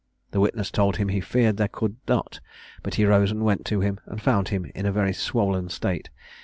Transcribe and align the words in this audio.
The 0.31 0.39
witness 0.39 0.71
told 0.71 0.97
him 0.97 1.09
he 1.09 1.21
feared 1.21 1.57
there 1.57 1.67
could 1.67 1.97
not; 2.07 2.39
but 2.81 2.95
he 2.95 3.05
rose 3.05 3.29
and 3.29 3.45
went 3.45 3.65
to 3.67 3.81
him, 3.81 3.99
and 4.07 4.19
found 4.19 4.47
him 4.47 4.65
in 4.73 4.87
a 4.87 4.91
very 4.91 5.13
swollen 5.13 5.69
state. 5.69 6.09